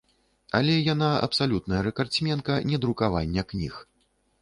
Але 0.59 0.77
яна 0.93 1.09
абсалютная 1.27 1.81
рэкардсменка 1.91 2.59
недрукавання 2.73 3.49
кніг. 3.55 3.73